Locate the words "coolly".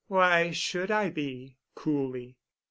1.75-2.35